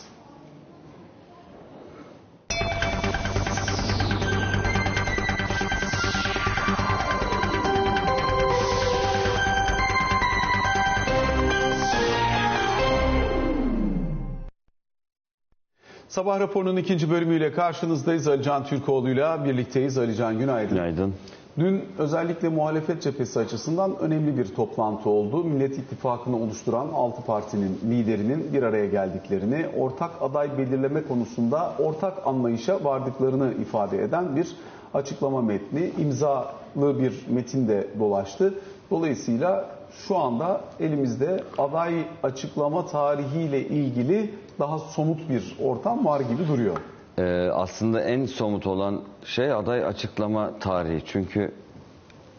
[16.16, 18.28] Sabah raporunun ikinci bölümüyle karşınızdayız.
[18.28, 19.98] Ali Can Türkoğlu ile birlikteyiz.
[19.98, 20.74] Ali Can günaydın.
[20.74, 21.14] Günaydın.
[21.58, 25.44] Dün özellikle muhalefet cephesi açısından önemli bir toplantı oldu.
[25.44, 32.84] Millet İttifakı'nı oluşturan 6 partinin liderinin bir araya geldiklerini, ortak aday belirleme konusunda ortak anlayışa
[32.84, 34.48] vardıklarını ifade eden bir
[34.94, 38.54] açıklama metni, imzalı bir metin de dolaştı.
[38.90, 46.76] Dolayısıyla şu anda elimizde aday açıklama tarihiyle ilgili daha somut bir ortam var gibi duruyor.
[47.18, 51.02] Ee, aslında en somut olan şey aday açıklama tarihi.
[51.06, 51.52] Çünkü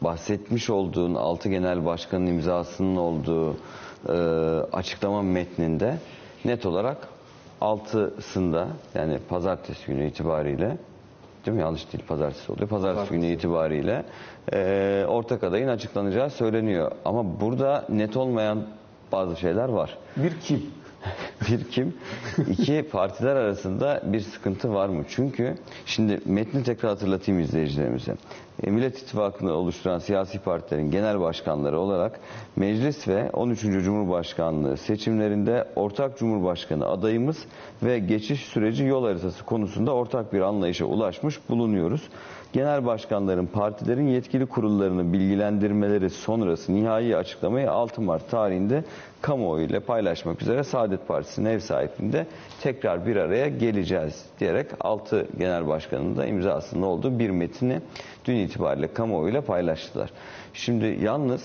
[0.02, 3.58] bahsetmiş olduğun altı genel başkanın imzasının olduğu
[4.10, 4.14] e,
[4.72, 5.98] açıklama metninde
[6.46, 7.08] net olarak
[7.62, 10.78] altısında yani pazartesi günü itibariyle
[11.48, 11.62] değil mi?
[11.64, 12.68] Yanlış değil pazartesi oluyor.
[12.70, 13.22] Pazartesi, Pazartesi.
[13.22, 14.06] günü itibariyle
[14.54, 16.92] e, ortak adayın açıklanacağı söyleniyor.
[17.06, 18.64] Ama burada net olmayan
[19.12, 19.98] bazı şeyler var.
[20.18, 20.66] Bir kim?
[21.52, 21.94] Bir kim?
[22.50, 25.04] İki partiler arasında bir sıkıntı var mı?
[25.10, 28.16] Çünkü şimdi metni tekrar hatırlatayım izleyicilerimize.
[28.64, 32.20] E, Millet İttifakı'nı oluşturan siyasi partilerin genel başkanları olarak
[32.56, 33.62] meclis ve 13.
[33.62, 37.38] Cumhurbaşkanlığı seçimlerinde ortak Cumhurbaşkanı adayımız
[37.84, 42.02] ve geçiş süreci yol haritası konusunda ortak bir anlayışa ulaşmış bulunuyoruz.
[42.54, 48.84] Genel başkanların partilerin yetkili kurullarını bilgilendirmeleri sonrası nihai açıklamayı 6 Mart tarihinde
[49.22, 52.28] kamuoyu ile paylaşmak üzere Saadet Partisi'nin ev sahipliğinde
[52.62, 57.82] tekrar bir araya geleceğiz diyerek 6 genel başkanının da imzasının olduğu bir metni
[58.26, 60.10] dün itibariyle kamuoyuyla paylaştılar.
[60.54, 61.44] Şimdi yalnız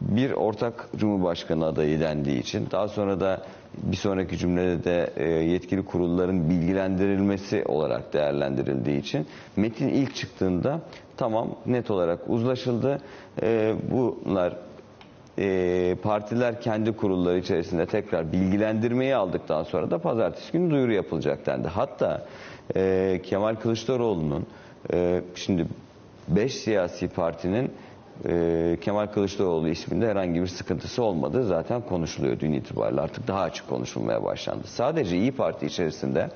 [0.00, 3.42] bir ortak Cumhurbaşkanı adayı dendiği için daha sonra da
[3.82, 10.80] bir sonraki cümlede de e, yetkili kurulların bilgilendirilmesi olarak değerlendirildiği için metin ilk çıktığında
[11.16, 12.98] tamam net olarak uzlaşıldı.
[13.42, 14.56] E, bunlar
[15.38, 21.68] e, partiler kendi kurulları içerisinde tekrar bilgilendirmeyi aldıktan sonra da pazartesi günü duyuru yapılacak dendi.
[21.68, 22.26] Hatta
[22.76, 24.46] e, Kemal Kılıçdaroğlu'nun
[24.92, 25.66] e, şimdi
[26.28, 27.72] 5 siyasi partinin
[28.28, 33.00] e, Kemal Kılıçdaroğlu isminde herhangi bir sıkıntısı olmadığı zaten konuşuluyor dün itibariyle.
[33.00, 34.66] Artık daha açık konuşulmaya başlandı.
[34.66, 36.30] Sadece İyi Parti içerisinde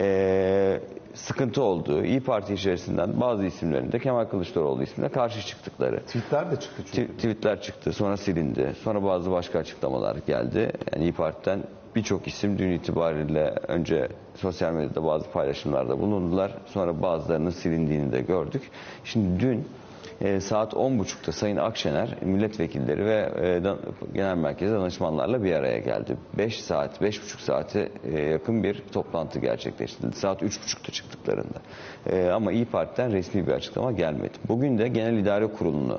[0.00, 0.80] e,
[1.14, 6.60] sıkıntı olduğu, İyi Parti içerisinden bazı isimlerin de Kemal Kılıçdaroğlu ismine karşı çıktıkları Tweetler de
[6.60, 7.12] çıktı çünkü.
[7.12, 8.72] Tw- tweetler çıktı, sonra silindi.
[8.82, 10.72] Sonra bazı başka açıklamalar geldi.
[10.92, 11.60] Yani İyi Parti'den
[11.96, 16.52] birçok isim dün itibariyle önce sosyal medyada bazı paylaşımlarda bulundular.
[16.66, 18.62] Sonra bazılarının silindiğini de gördük.
[19.04, 19.68] Şimdi dün
[20.20, 23.62] e, saat 10.30'da Sayın Akşener milletvekilleri ve e,
[24.14, 26.16] genel merkez danışmanlarla bir araya geldi.
[26.38, 30.16] 5 saat, 5,5 saate e, yakın bir toplantı gerçekleştirildi.
[30.16, 31.58] Saat 3.30'da çıktıklarında.
[32.06, 34.32] E, ama İyi Parti'den resmi bir açıklama gelmedi.
[34.48, 35.98] Bugün de Genel İdare Kurulu'nu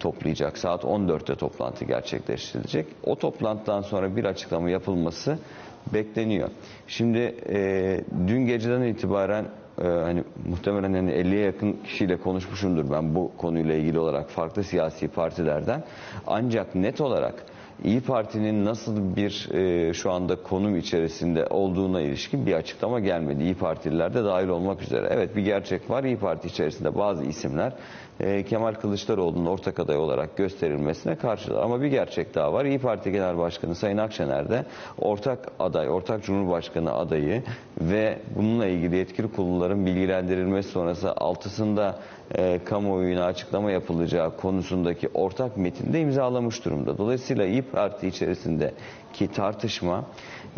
[0.00, 0.58] toplayacak.
[0.58, 2.86] Saat 14'te toplantı gerçekleştirilecek.
[3.02, 5.38] O toplantıdan sonra bir açıklama yapılması
[5.92, 6.48] bekleniyor.
[6.86, 9.44] Şimdi e, dün geceden itibaren
[9.82, 15.08] e, hani muhtemelen hani 50'ye yakın kişiyle konuşmuşumdur ben bu konuyla ilgili olarak farklı siyasi
[15.08, 15.84] partilerden.
[16.26, 17.34] Ancak net olarak
[17.84, 23.42] İyi Parti'nin nasıl bir e, şu anda konum içerisinde olduğuna ilişkin bir açıklama gelmedi.
[23.42, 25.08] İyi Partililer de dahil olmak üzere.
[25.10, 26.04] Evet bir gerçek var.
[26.04, 27.72] İyi Parti içerisinde bazı isimler
[28.20, 31.62] e, Kemal Kılıçdaroğlu'nun ortak aday olarak gösterilmesine karşılar.
[31.62, 32.64] Ama bir gerçek daha var.
[32.64, 34.64] İyi Parti Genel Başkanı Sayın Akşener de
[34.98, 37.42] ortak aday, ortak Cumhurbaşkanı adayı
[37.80, 41.98] ve bununla ilgili yetkili kurulların bilgilendirilmesi sonrası altısında
[42.38, 46.98] e, kamuoyuna açıklama yapılacağı konusundaki ortak metinde imzalamış durumda.
[46.98, 50.04] Dolayısıyla İyi Parti içerisindeki tartışma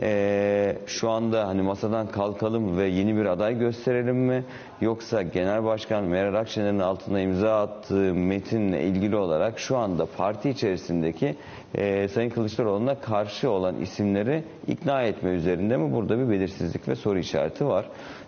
[0.02, 4.44] e, şu anda hani masadan kalkalım ve yeni bir aday gösterelim mi
[4.81, 11.37] Yoksa Genel Başkan Meral Akşener'in altına imza attığı metinle ilgili olarak şu anda parti içerisindeki
[11.74, 15.92] e, Sayın Kılıçdaroğlu'na karşı olan isimleri ikna etme üzerinde mi?
[15.92, 17.87] Burada bir belirsizlik ve soru işareti var.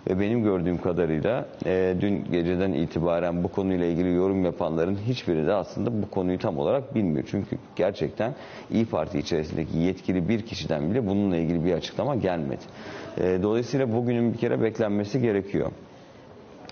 [0.08, 5.52] Ve benim gördüğüm kadarıyla e, dün geceden itibaren bu konuyla ilgili yorum yapanların hiçbiri de
[5.52, 7.24] aslında bu konuyu tam olarak bilmiyor.
[7.30, 8.34] Çünkü gerçekten
[8.70, 12.62] İyi Parti içerisindeki yetkili bir kişiden bile bununla ilgili bir açıklama gelmedi.
[13.18, 15.70] E, dolayısıyla bugünün bir kere beklenmesi gerekiyor.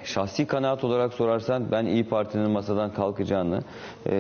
[0.07, 3.61] Şahsi kanaat olarak sorarsan ben İyi Parti'nin masadan kalkacağını
[4.07, 4.13] e,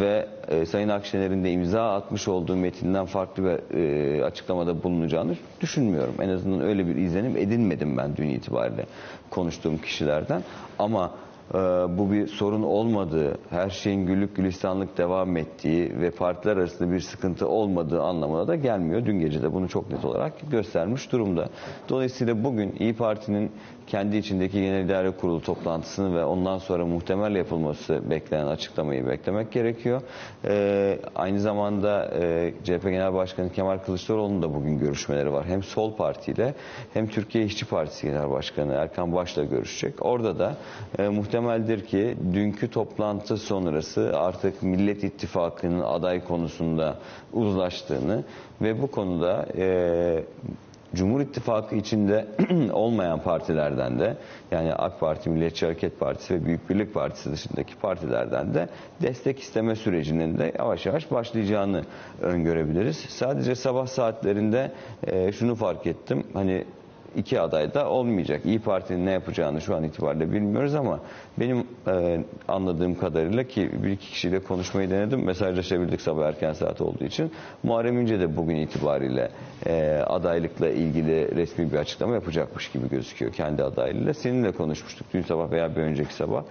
[0.00, 6.14] ve e, Sayın Akşener'in de imza atmış olduğu metinden farklı bir e, açıklamada bulunacağını düşünmüyorum.
[6.20, 8.86] En azından öyle bir izlenim edinmedim ben dün itibariyle
[9.30, 10.42] konuştuğum kişilerden.
[10.78, 11.10] Ama
[11.54, 11.58] e,
[11.98, 17.48] bu bir sorun olmadığı, her şeyin güllük gülistanlık devam ettiği ve partiler arasında bir sıkıntı
[17.48, 19.06] olmadığı anlamına da gelmiyor.
[19.06, 21.48] Dün gece de bunu çok net olarak göstermiş durumda.
[21.88, 23.52] Dolayısıyla bugün İyi Parti'nin
[23.86, 30.02] kendi içindeki Genel İdare Kurulu toplantısını ve ondan sonra muhtemel yapılması beklenen açıklamayı beklemek gerekiyor.
[30.44, 35.46] Ee, aynı zamanda e, CHP Genel Başkanı Kemal Kılıçdaroğlu'nun da bugün görüşmeleri var.
[35.46, 36.54] Hem Sol Parti ile
[36.92, 39.94] hem Türkiye İşçi Partisi Genel Başkanı Erkan Baş'la görüşecek.
[40.06, 40.56] Orada da
[40.98, 46.98] e, muhtemeldir ki dünkü toplantı sonrası artık Millet İttifakı'nın aday konusunda
[47.32, 48.24] uzlaştığını
[48.62, 50.24] ve bu konuda e,
[50.94, 52.26] Cumhur İttifakı içinde
[52.72, 54.16] olmayan partilerden de
[54.50, 58.68] yani AK Parti, Milliyetçi Hareket Partisi ve Büyük Birlik Partisi dışındaki partilerden de
[59.02, 61.82] destek isteme sürecinin de yavaş yavaş başlayacağını
[62.22, 62.96] öngörebiliriz.
[62.96, 64.72] Sadece sabah saatlerinde
[65.32, 66.24] şunu fark ettim.
[66.34, 66.64] Hani
[67.16, 68.40] iki aday da olmayacak.
[68.44, 71.00] İyi Parti'nin ne yapacağını şu an itibariyle bilmiyoruz ama
[71.40, 75.24] benim e, anladığım kadarıyla ki bir iki kişiyle konuşmayı denedim.
[75.24, 77.32] Mesajlaşabildik sabah erken saat olduğu için.
[77.62, 79.30] Muharrem İnce de bugün itibariyle
[79.66, 84.14] e, adaylıkla ilgili resmi bir açıklama yapacakmış gibi gözüküyor kendi adaylığıyla.
[84.14, 86.42] Seninle konuşmuştuk dün sabah veya bir önceki sabah.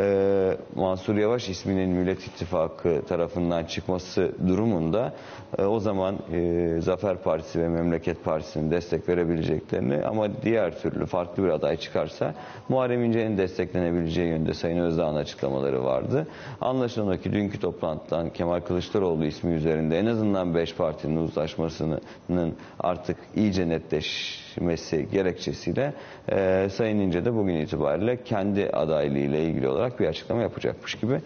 [0.00, 5.12] E, Mansur Yavaş isminin Millet İttifakı tarafından çıkması durumunda
[5.58, 11.44] e, o zaman e, Zafer Partisi ve Memleket Partisi'nin destek verebileceklerini ama diğer türlü farklı
[11.44, 12.34] bir aday çıkarsa
[12.68, 16.26] Muharrem İnce'nin desteklenebileceği yönde Sayın Özdağ'ın açıklamaları vardı.
[16.60, 23.16] Anlaşılan o ki dünkü toplantıdan Kemal Kılıçdaroğlu ismi üzerinde en azından 5 partinin uzlaşmasının artık
[23.36, 25.94] iyice netleşmesi gerekçesiyle
[26.28, 31.20] e, Sayın İnce de bugün itibariyle kendi adaylığıyla ilgili olarak bir açıklama yapacakmış gibi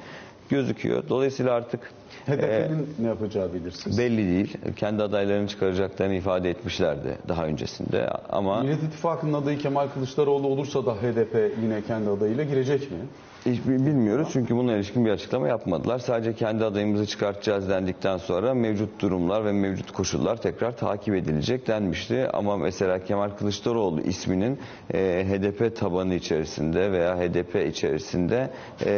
[0.51, 1.09] gözüküyor.
[1.09, 1.81] Dolayısıyla artık
[2.29, 3.99] HDP'nin ne yapacağı belirsiz.
[3.99, 4.57] belli değil.
[4.77, 10.95] Kendi adaylarını çıkaracaklarını ifade etmişlerdi daha öncesinde ama Millet İttifakı'nın adayı Kemal Kılıçdaroğlu olursa da
[10.95, 12.99] HDP yine kendi adayıyla girecek mi?
[13.53, 15.99] Hiç bi- bilmiyoruz çünkü bununla ilişkin bir açıklama yapmadılar.
[15.99, 22.29] Sadece kendi adayımızı çıkartacağız dendikten sonra mevcut durumlar ve mevcut koşullar tekrar takip edilecek denmişti.
[22.33, 24.59] Ama mesela Kemal Kılıçdaroğlu isminin
[24.95, 28.51] e, HDP tabanı içerisinde veya HDP içerisinde
[28.87, 28.93] e,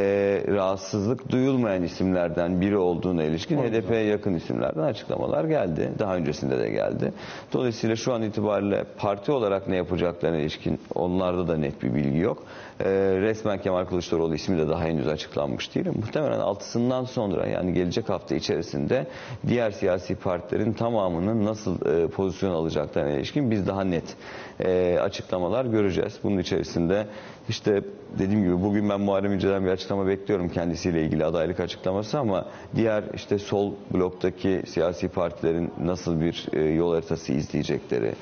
[0.48, 5.90] rahatsızlık duyulmayan isimlerden biri olduğuna ilişkin HDP'ye yakın isimlerden açıklamalar geldi.
[5.98, 7.12] Daha öncesinde de geldi.
[7.52, 12.42] Dolayısıyla şu an itibariyle parti olarak ne yapacaklarına ilişkin onlarda da net bir bilgi yok.
[12.84, 12.90] E,
[13.20, 15.86] resmen Kemal Kılıçdaroğlu ismi de daha henüz açıklanmış değil.
[15.86, 19.06] Muhtemelen altısından sonra yani gelecek hafta içerisinde
[19.46, 24.16] diğer siyasi partilerin tamamının nasıl e, pozisyon alacaklarına ilişkin biz daha net
[24.60, 26.18] e, açıklamalar göreceğiz.
[26.22, 27.06] Bunun içerisinde
[27.48, 27.82] işte
[28.18, 33.04] dediğim gibi bugün ben Muharrem İnce'den bir açıklama bekliyorum kendisiyle ilgili adaylık açıklaması ama diğer
[33.14, 38.14] işte sol bloktaki siyasi partilerin nasıl bir e, yol haritası izleyecekleri,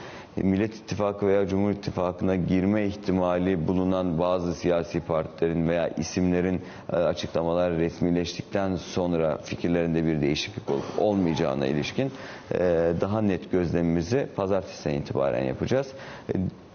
[0.43, 7.73] Millet İttifakı veya Cumhur İttifakı'na girme ihtimali bulunan bazı siyasi partilerin veya isimlerin e, açıklamalar
[7.73, 12.13] resmileştikten sonra fikirlerinde bir değişiklik olup olmayacağına ilişkin
[12.55, 12.59] e,
[13.01, 15.89] daha net gözlemimizi pazartesinden itibaren yapacağız.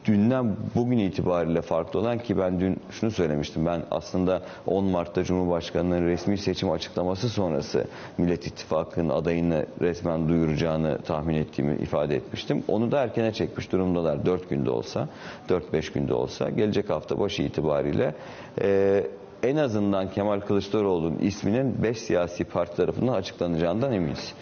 [0.06, 3.66] Dünden bugün itibariyle farklı olan ki ben dün şunu söylemiştim.
[3.66, 7.88] Ben aslında 10 Mart'ta Cumhurbaşkanı'nın resmi seçim açıklaması sonrası
[8.18, 12.64] Millet İttifakı'nın adayını resmen duyuracağını tahmin ettiğimi ifade etmiştim.
[12.68, 14.26] Onu da erkene çekmiş durumdalar.
[14.26, 15.08] 4 günde olsa,
[15.50, 18.16] 4-5 günde olsa gelecek hafta başı itibariyle
[18.62, 19.04] e,
[19.44, 24.34] en azından Kemal Kılıçdaroğlu'nun isminin 5 siyasi parti tarafından açıklanacağından eminiz.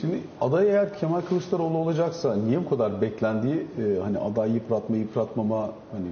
[0.00, 5.60] Şimdi aday eğer Kemal Kılıçdaroğlu olacaksa niye bu kadar beklendiği e, hani aday yıpratma yıpratmama
[5.92, 6.06] hani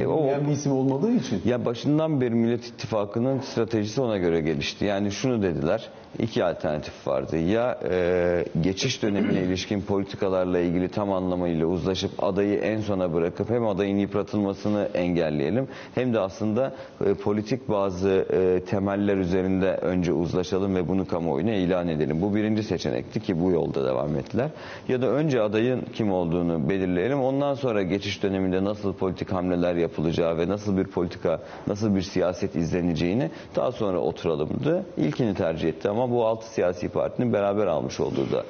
[0.00, 4.84] E, o- bir isim olmadığı için Ya başından beri Millet İttifakı'nın stratejisi ona göre gelişti.
[4.84, 7.36] Yani şunu dediler, iki alternatif vardı.
[7.38, 13.66] Ya e, geçiş dönemine ilişkin politikalarla ilgili tam anlamıyla uzlaşıp adayı en sona bırakıp hem
[13.66, 16.72] adayın yıpratılmasını engelleyelim hem de aslında
[17.06, 22.22] e, politik bazı e, temeller üzerinde önce uzlaşalım ve bunu kamuoyuna ilan edelim.
[22.22, 23.01] Bu birinci seçenek.
[23.02, 24.50] Demekti ki bu yolda devam ettiler.
[24.88, 27.20] Ya da önce adayın kim olduğunu belirleyelim.
[27.20, 32.56] Ondan sonra geçiş döneminde nasıl politik hamleler yapılacağı ve nasıl bir politika, nasıl bir siyaset
[32.56, 34.84] izleneceğini daha sonra oturalımdı.
[34.96, 38.44] İlkini tercih etti ama bu altı siyasi partinin beraber almış olduğu da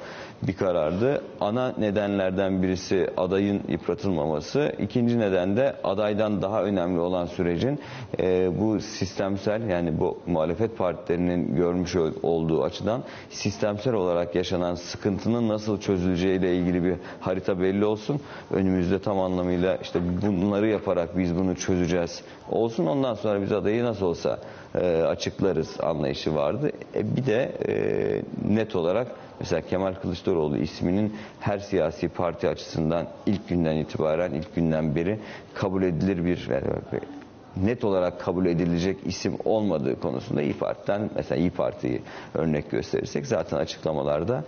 [0.47, 1.21] bir karardı.
[1.41, 4.75] Ana nedenlerden birisi adayın yıpratılmaması.
[4.79, 7.79] İkinci neden de adaydan daha önemli olan sürecin
[8.19, 15.47] e, bu sistemsel yani bu muhalefet partilerinin görmüş ol- olduğu açıdan sistemsel olarak yaşanan sıkıntının
[15.49, 18.19] nasıl çözüleceğiyle ilgili bir harita belli olsun.
[18.51, 22.21] Önümüzde tam anlamıyla işte bunları yaparak biz bunu çözeceğiz
[22.51, 22.85] olsun.
[22.85, 24.39] Ondan sonra biz adayı nasıl olsa
[24.75, 26.71] e, açıklarız anlayışı vardı.
[26.95, 29.07] E, bir de e, net olarak
[29.39, 35.19] mesela Kemal Kılıçdaroğlu isminin her siyasi parti açısından ilk günden itibaren, ilk günden beri
[35.53, 36.49] kabul edilir bir
[37.57, 42.01] net olarak kabul edilecek isim olmadığı konusunda İyi Parti'den mesela İyi Parti'yi
[42.33, 44.43] örnek gösterirsek zaten açıklamalarda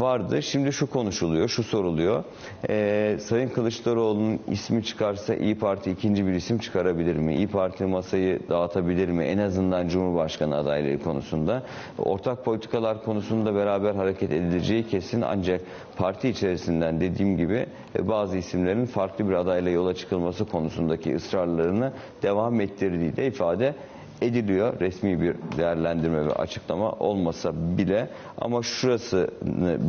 [0.00, 0.42] vardı.
[0.42, 2.24] Şimdi şu konuşuluyor, şu soruluyor.
[2.68, 7.34] Ee, Sayın Kılıçdaroğlu'nun ismi çıkarsa İyi Parti ikinci bir isim çıkarabilir mi?
[7.34, 9.24] İyi Parti masayı dağıtabilir mi?
[9.24, 11.62] En azından Cumhurbaşkanı adaylığı konusunda.
[11.98, 15.60] Ortak politikalar konusunda beraber hareket edileceği kesin ancak
[15.96, 17.66] parti içerisinden dediğim gibi
[17.98, 21.92] e, bazı isimlerin farklı bir adayla yola çıkılması konusundaki ısrarlarını
[22.22, 23.74] devam ettirdiği de ifade
[24.22, 24.80] ediliyor.
[24.80, 28.08] Resmi bir değerlendirme ve açıklama olmasa bile
[28.38, 29.30] ama şurası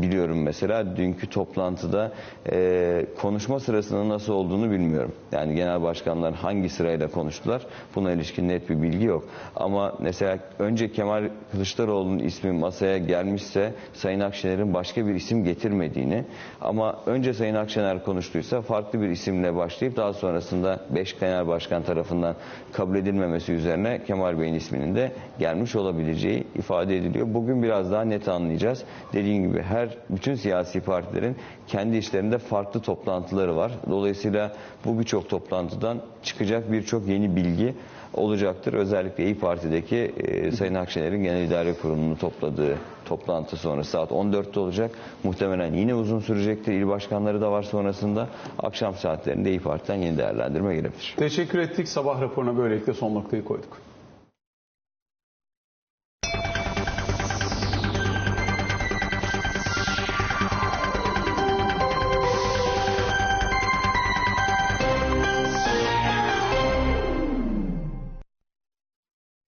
[0.01, 2.11] biliyorum mesela dünkü toplantıda
[2.51, 5.11] e, konuşma sırasının nasıl olduğunu bilmiyorum.
[5.31, 7.61] Yani genel başkanlar hangi sırayla konuştular
[7.95, 9.23] buna ilişkin net bir bilgi yok.
[9.55, 16.23] Ama mesela önce Kemal Kılıçdaroğlu'nun ismi masaya gelmişse Sayın Akşener'in başka bir isim getirmediğini
[16.61, 22.35] ama önce Sayın Akşener konuştuysa farklı bir isimle başlayıp daha sonrasında 5 genel başkan tarafından
[22.73, 27.27] kabul edilmemesi üzerine Kemal Bey'in isminin de gelmiş olabileceği ifade ediliyor.
[27.29, 28.83] Bugün biraz daha net anlayacağız.
[29.13, 31.35] Dediğim gibi her bütün siyasi partilerin
[31.67, 33.71] kendi işlerinde farklı toplantıları var.
[33.89, 34.53] Dolayısıyla
[34.85, 37.75] bu birçok toplantıdan çıkacak birçok yeni bilgi
[38.13, 38.73] olacaktır.
[38.73, 44.91] Özellikle İyi Parti'deki e, Sayın Akşener'in Genel İdare Kurulu'nu topladığı toplantı sonra saat 14'te olacak.
[45.23, 46.73] Muhtemelen yine uzun sürecektir.
[46.73, 48.27] İl başkanları da var sonrasında.
[48.59, 51.15] Akşam saatlerinde İyi Parti'den yeni değerlendirme gelebilir.
[51.17, 51.87] Teşekkür ettik.
[51.87, 53.84] Sabah raporuna böylelikle son noktayı koyduk.